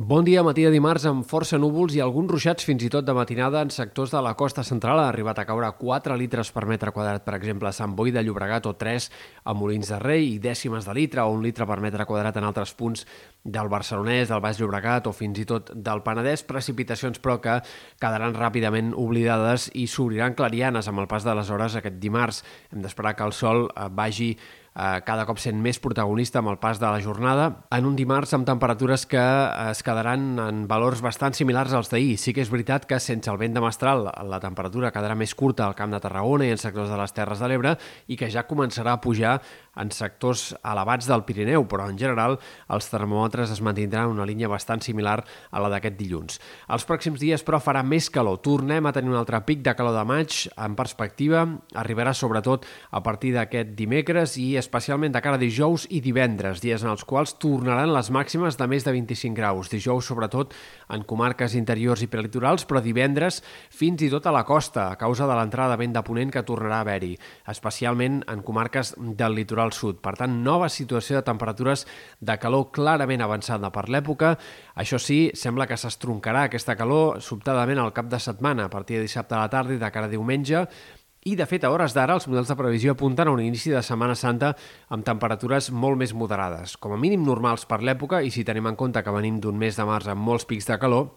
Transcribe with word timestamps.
Bon 0.00 0.24
dia, 0.24 0.40
matí 0.40 0.62
de 0.64 0.70
dimarts 0.72 1.02
amb 1.04 1.26
força 1.28 1.58
núvols 1.60 1.92
i 1.92 1.98
alguns 2.00 2.30
ruixats 2.32 2.64
fins 2.64 2.80
i 2.80 2.88
tot 2.88 3.04
de 3.04 3.12
matinada 3.12 3.60
en 3.60 3.68
sectors 3.68 4.14
de 4.14 4.20
la 4.24 4.30
costa 4.32 4.62
central. 4.64 4.96
Ha 4.96 5.10
arribat 5.10 5.42
a 5.42 5.44
caure 5.44 5.68
4 5.76 6.14
litres 6.16 6.48
per 6.56 6.62
metre 6.64 6.88
quadrat, 6.96 7.20
per 7.26 7.34
exemple, 7.36 7.68
a 7.68 7.76
Sant 7.76 7.92
Boi 7.98 8.08
de 8.08 8.22
Llobregat 8.24 8.64
o 8.64 8.72
3 8.80 9.10
a 9.44 9.52
Molins 9.52 9.90
de 9.92 9.98
Rei 10.00 10.24
i 10.30 10.38
dècimes 10.40 10.88
de 10.88 10.94
litre 10.96 11.20
o 11.20 11.34
un 11.34 11.44
litre 11.44 11.66
per 11.68 11.76
metre 11.84 12.06
quadrat 12.08 12.38
en 12.40 12.46
altres 12.48 12.72
punts 12.78 13.04
del 13.44 13.68
Barcelonès, 13.68 14.30
del 14.32 14.40
Baix 14.40 14.62
Llobregat 14.62 15.10
o 15.10 15.12
fins 15.12 15.42
i 15.42 15.44
tot 15.44 15.68
del 15.76 16.00
Penedès. 16.00 16.46
Precipitacions, 16.48 17.20
però, 17.20 17.36
que 17.44 17.58
quedaran 18.00 18.32
ràpidament 18.32 18.94
oblidades 18.96 19.68
i 19.76 19.84
s'obriran 19.84 20.32
clarianes 20.32 20.88
amb 20.88 21.04
el 21.04 21.12
pas 21.12 21.28
de 21.28 21.36
les 21.36 21.52
hores 21.52 21.76
aquest 21.76 22.00
dimarts. 22.00 22.40
Hem 22.72 22.80
d'esperar 22.80 23.18
que 23.20 23.28
el 23.28 23.36
sol 23.36 23.66
eh, 23.68 23.90
vagi 23.92 24.32
eh, 24.74 25.00
cada 25.06 25.26
cop 25.28 25.40
sent 25.42 25.60
més 25.62 25.80
protagonista 25.82 26.40
amb 26.40 26.52
el 26.52 26.58
pas 26.62 26.80
de 26.80 26.86
la 26.86 27.00
jornada, 27.02 27.48
en 27.74 27.88
un 27.88 27.96
dimarts 27.98 28.34
amb 28.36 28.46
temperatures 28.48 29.06
que 29.10 29.20
eh, 29.20 29.70
es 29.70 29.82
quedaran 29.86 30.38
en 30.42 30.66
valors 30.70 31.02
bastant 31.04 31.36
similars 31.36 31.74
als 31.76 31.90
d'ahir. 31.92 32.16
Sí 32.20 32.34
que 32.36 32.44
és 32.44 32.52
veritat 32.52 32.86
que 32.86 33.00
sense 33.00 33.30
el 33.30 33.40
vent 33.40 33.56
de 33.56 33.64
mestral 33.64 34.06
la 34.06 34.42
temperatura 34.42 34.92
quedarà 34.94 35.16
més 35.18 35.34
curta 35.34 35.66
al 35.66 35.76
Camp 35.78 35.94
de 35.94 36.02
Tarragona 36.02 36.46
i 36.46 36.54
en 36.54 36.60
sectors 36.60 36.90
de 36.90 37.00
les 37.00 37.16
Terres 37.16 37.42
de 37.42 37.50
l'Ebre 37.50 37.76
i 38.08 38.18
que 38.20 38.30
ja 38.30 38.46
començarà 38.48 38.94
a 38.96 39.02
pujar 39.02 39.38
en 39.80 39.90
sectors 39.94 40.50
elevats 40.66 41.08
del 41.08 41.24
Pirineu, 41.24 41.64
però 41.70 41.86
en 41.88 41.98
general 41.98 42.36
els 42.72 42.88
termòmetres 42.90 43.52
es 43.54 43.62
mantindran 43.64 44.10
una 44.12 44.26
línia 44.28 44.50
bastant 44.50 44.82
similar 44.84 45.20
a 45.22 45.62
la 45.62 45.70
d'aquest 45.72 45.96
dilluns. 45.98 46.40
Els 46.68 46.86
pròxims 46.88 47.20
dies, 47.22 47.44
però, 47.46 47.60
farà 47.62 47.82
més 47.86 48.10
calor. 48.12 48.40
Tornem 48.44 48.86
a 48.86 48.92
tenir 48.96 49.12
un 49.12 49.20
altre 49.20 49.40
pic 49.46 49.62
de 49.66 49.74
calor 49.78 49.96
de 49.96 50.04
maig 50.08 50.36
en 50.56 50.76
perspectiva. 50.78 51.46
Arribarà 51.80 52.14
sobretot 52.16 52.66
a 52.90 53.02
partir 53.06 53.34
d'aquest 53.36 53.74
dimecres 53.78 54.36
i 54.40 54.50
especialment 54.60 55.14
de 55.14 55.20
cara 55.24 55.38
a 55.38 55.40
dijous 55.40 55.86
i 55.90 56.02
divendres, 56.04 56.60
dies 56.62 56.84
en 56.84 56.90
els 56.92 57.02
quals 57.08 57.32
tornaran 57.42 57.90
les 57.94 58.10
màximes 58.12 58.58
de 58.60 58.66
més 58.70 58.84
de 58.86 58.92
25 58.94 59.34
graus. 59.36 59.70
Dijous, 59.72 60.06
sobretot, 60.06 60.52
en 60.92 61.02
comarques 61.08 61.56
interiors 61.58 62.04
i 62.04 62.08
prelitorals, 62.12 62.66
però 62.68 62.82
divendres 62.84 63.40
fins 63.72 64.04
i 64.04 64.10
tot 64.12 64.28
a 64.28 64.34
la 64.36 64.44
costa, 64.44 64.90
a 64.90 64.98
causa 65.00 65.26
de 65.26 65.38
l'entrada 65.38 65.74
de 65.74 65.80
vent 65.80 65.96
de 65.96 66.04
ponent 66.06 66.30
que 66.34 66.44
tornarà 66.46 66.82
a 66.82 66.86
haver-hi, 66.86 67.14
especialment 67.50 68.20
en 68.28 68.44
comarques 68.46 68.94
del 68.98 69.38
litoral 69.40 69.72
sud. 69.72 69.98
Per 70.04 70.14
tant, 70.20 70.38
nova 70.44 70.68
situació 70.68 71.18
de 71.18 71.26
temperatures 71.26 71.86
de 72.20 72.38
calor 72.38 72.68
clarament 72.76 73.24
avançada 73.24 73.72
per 73.74 73.88
l'època. 73.88 74.36
Això 74.76 75.00
sí, 75.00 75.20
sembla 75.34 75.66
que 75.66 75.80
s'estroncarà 75.80 76.46
aquesta 76.46 76.76
calor 76.76 77.20
sobtadament 77.24 77.80
al 77.80 77.94
cap 77.96 78.12
de 78.12 78.20
setmana, 78.20 78.68
a 78.68 78.72
partir 78.72 79.00
de 79.00 79.08
dissabte 79.08 79.34
a 79.34 79.44
la 79.44 79.52
tarda 79.52 79.74
i 79.74 79.80
de 79.80 79.90
cara 79.90 80.06
a 80.06 80.12
diumenge, 80.12 80.66
i, 81.24 81.34
de 81.36 81.44
fet, 81.44 81.64
a 81.64 81.70
hores 81.70 81.92
d'ara, 81.92 82.14
els 82.16 82.24
models 82.30 82.48
de 82.48 82.56
previsió 82.56 82.94
apunten 82.94 83.28
a 83.28 83.32
un 83.34 83.42
inici 83.44 83.68
de 83.68 83.82
Setmana 83.84 84.14
Santa 84.16 84.54
amb 84.88 85.04
temperatures 85.04 85.68
molt 85.70 86.00
més 86.00 86.14
moderades, 86.16 86.78
com 86.80 86.94
a 86.96 87.00
mínim 87.00 87.26
normals 87.26 87.66
per 87.68 87.82
l'època, 87.84 88.22
i 88.24 88.32
si 88.32 88.44
tenim 88.48 88.70
en 88.70 88.78
compte 88.80 89.02
que 89.04 89.12
venim 89.12 89.36
d'un 89.40 89.58
mes 89.60 89.76
de 89.76 89.84
març 89.84 90.08
amb 90.08 90.24
molts 90.24 90.48
pics 90.48 90.70
de 90.70 90.78
calor, 90.80 91.10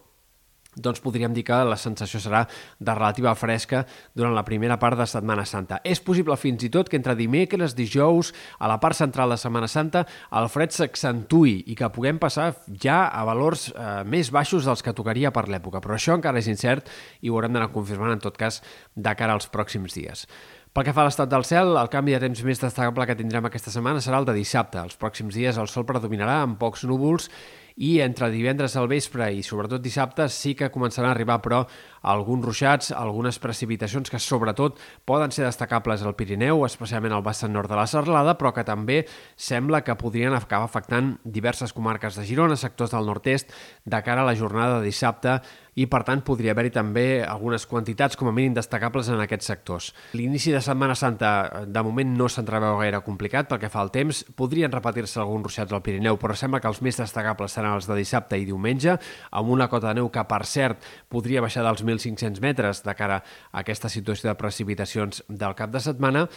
doncs 0.75 1.02
podríem 1.03 1.33
dir 1.33 1.45
que 1.47 1.57
la 1.67 1.77
sensació 1.79 2.21
serà 2.23 2.43
de 2.79 2.95
relativa 2.95 3.33
fresca 3.35 3.83
durant 4.16 4.35
la 4.35 4.45
primera 4.47 4.79
part 4.81 4.97
de 4.99 5.07
Setmana 5.09 5.45
Santa. 5.45 5.79
És 5.83 6.02
possible 6.02 6.38
fins 6.39 6.63
i 6.66 6.71
tot 6.73 6.89
que 6.89 6.97
entre 6.99 7.16
dimecres, 7.19 7.75
dijous, 7.77 8.33
a 8.59 8.69
la 8.71 8.79
part 8.83 8.97
central 8.97 9.33
de 9.33 9.39
Setmana 9.41 9.69
Santa, 9.71 10.05
el 10.31 10.49
fred 10.53 10.73
s'accentui 10.75 11.59
i 11.67 11.77
que 11.79 11.91
puguem 11.94 12.19
passar 12.21 12.51
ja 12.81 13.05
a 13.07 13.23
valors 13.27 13.69
eh, 13.71 14.01
més 14.07 14.31
baixos 14.33 14.66
dels 14.67 14.83
que 14.83 14.95
tocaria 14.95 15.33
per 15.35 15.47
l'època. 15.49 15.81
Però 15.83 15.97
això 15.97 16.17
encara 16.17 16.41
és 16.41 16.49
incert 16.51 16.89
i 17.21 17.29
ho 17.29 17.38
haurem 17.38 17.53
d'anar 17.53 17.71
confirmant 17.73 18.13
en 18.16 18.23
tot 18.23 18.38
cas 18.39 18.61
de 18.95 19.16
cara 19.17 19.38
als 19.38 19.49
pròxims 19.51 19.95
dies. 19.97 20.27
Pel 20.73 20.88
que 20.88 20.94
fa 20.97 21.03
a 21.03 21.05
l'estat 21.05 21.29
del 21.29 21.44
cel, 21.45 21.75
el 21.77 21.89
canvi 21.94 22.16
de 22.16 22.19
temps 22.23 22.39
més 22.47 22.57
destacable 22.57 23.05
que 23.05 23.16
tindrem 23.19 23.45
aquesta 23.45 23.69
setmana 23.69 24.01
serà 24.01 24.17
el 24.17 24.25
de 24.25 24.33
dissabte. 24.33 24.81
Els 24.81 24.97
pròxims 24.97 25.35
dies 25.38 25.59
el 25.61 25.69
sol 25.69 25.85
predominarà 25.85 26.39
amb 26.41 26.57
pocs 26.57 26.88
núvols 26.89 27.29
i 27.75 27.99
entre 28.05 28.29
divendres 28.33 28.75
al 28.77 28.89
vespre 28.91 29.31
i 29.33 29.43
sobretot 29.43 29.81
dissabte 29.81 30.27
sí 30.29 30.53
que 30.55 30.71
començaran 30.73 31.11
a 31.11 31.16
arribar 31.16 31.39
però 31.41 31.63
alguns 32.03 32.45
ruixats, 32.45 32.91
algunes 32.91 33.39
precipitacions 33.39 34.11
que 34.11 34.19
sobretot 34.19 34.77
poden 35.07 35.31
ser 35.31 35.45
destacables 35.47 36.03
al 36.03 36.17
Pirineu, 36.19 36.66
especialment 36.67 37.16
al 37.16 37.23
vessant 37.23 37.53
nord 37.56 37.72
de 37.72 37.79
la 37.79 37.88
Serlada, 37.88 38.35
però 38.38 38.51
que 38.53 38.67
també 38.67 39.03
sembla 39.39 39.81
que 39.88 39.95
podrien 39.95 40.35
acabar 40.35 40.67
afectant 40.67 41.16
diverses 41.23 41.73
comarques 41.73 42.19
de 42.19 42.28
Girona, 42.28 42.59
sectors 42.59 42.91
del 42.91 43.07
nord-est, 43.07 43.56
de 43.85 44.03
cara 44.03 44.22
a 44.22 44.28
la 44.28 44.35
jornada 44.35 44.79
de 44.79 44.91
dissabte 44.91 45.40
i, 45.75 45.88
per 45.90 46.03
tant, 46.05 46.22
podria 46.25 46.53
haver-hi 46.53 46.73
també 46.73 47.05
algunes 47.25 47.66
quantitats 47.66 48.17
com 48.19 48.29
a 48.29 48.34
mínim 48.35 48.53
destacables 48.53 49.09
en 49.09 49.22
aquests 49.23 49.50
sectors. 49.50 49.90
L'inici 50.13 50.53
de 50.53 50.61
Setmana 50.61 50.95
Santa, 50.95 51.63
de 51.66 51.84
moment, 51.85 52.13
no 52.19 52.29
s'entreveu 52.29 52.78
gaire 52.81 53.01
complicat 53.05 53.50
pel 53.50 53.61
que 53.63 53.72
fa 53.73 53.81
al 53.81 53.91
temps. 53.95 54.23
Podrien 54.38 54.72
repetir-se 54.73 55.22
alguns 55.23 55.47
ruixats 55.47 55.73
al 55.73 55.81
Pirineu, 55.85 56.19
però 56.22 56.38
sembla 56.38 56.61
que 56.61 56.69
els 56.69 56.84
més 56.85 57.00
destacables 57.01 57.57
seran 57.63 57.79
els 57.79 57.88
de 57.88 57.96
dissabte 57.97 58.38
i 58.40 58.46
diumenge, 58.46 58.97
amb 59.31 59.50
una 59.53 59.69
cota 59.72 59.91
de 59.91 60.01
neu 60.01 60.09
que, 60.12 60.24
per 60.28 60.44
cert, 60.46 60.84
podria 61.09 61.41
baixar 61.41 61.63
dels 61.63 61.84
1.500 61.84 62.41
metres 62.44 62.84
de 62.84 62.94
cara 62.96 63.22
a 63.51 63.63
aquesta 63.63 63.90
situació 63.90 64.29
de 64.29 64.38
precipitacions 64.40 65.24
del 65.29 65.56
cap 65.56 65.72
de 65.72 65.79
setmana, 65.79 66.28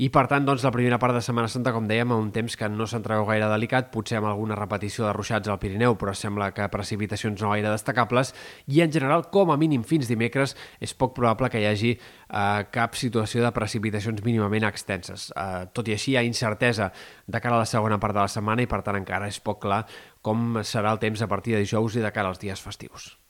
i 0.00 0.06
per 0.08 0.22
tant, 0.30 0.46
doncs, 0.48 0.62
la 0.64 0.72
primera 0.72 0.96
part 0.96 1.12
de 1.12 1.20
Setmana 1.20 1.48
Santa, 1.52 1.74
com 1.76 1.84
dèiem, 1.84 2.08
a 2.14 2.16
un 2.16 2.30
temps 2.32 2.54
que 2.56 2.68
no 2.72 2.86
s'entreveu 2.88 3.26
gaire 3.28 3.50
delicat, 3.52 3.90
potser 3.92 4.16
amb 4.16 4.30
alguna 4.30 4.56
repetició 4.56 5.04
de 5.04 5.12
ruixats 5.12 5.50
al 5.52 5.58
Pirineu, 5.60 5.98
però 6.00 6.14
sembla 6.16 6.48
que 6.56 6.68
precipitacions 6.72 7.42
no 7.44 7.50
gaire 7.52 7.68
destacables, 7.68 8.32
i 8.72 8.80
en 8.80 8.94
general, 8.94 9.26
com 9.28 9.52
a 9.52 9.58
mínim 9.60 9.84
fins 9.84 10.08
dimecres, 10.08 10.56
és 10.80 10.96
poc 10.96 11.12
probable 11.18 11.52
que 11.52 11.60
hi 11.60 11.68
hagi 11.68 11.92
eh, 11.92 12.64
cap 12.72 12.96
situació 12.96 13.44
de 13.44 13.52
precipitacions 13.52 14.24
mínimament 14.24 14.64
extenses. 14.70 15.28
Eh, 15.36 15.68
tot 15.76 15.92
i 15.92 15.98
així, 15.98 16.14
hi 16.14 16.20
ha 16.22 16.24
incertesa 16.24 16.88
de 17.28 17.44
cara 17.44 17.60
a 17.60 17.66
la 17.66 17.68
segona 17.68 18.00
part 18.00 18.16
de 18.16 18.24
la 18.24 18.32
setmana 18.32 18.64
i, 18.64 18.70
per 18.72 18.80
tant, 18.86 18.96
encara 18.96 19.28
és 19.28 19.42
poc 19.44 19.60
clar 19.66 19.84
com 20.24 20.62
serà 20.64 20.96
el 20.96 21.04
temps 21.04 21.20
a 21.20 21.28
partir 21.28 21.58
de 21.58 21.66
dijous 21.66 22.00
i 22.00 22.06
de 22.06 22.16
cara 22.16 22.32
als 22.32 22.40
dies 22.40 22.64
festius. 22.64 23.18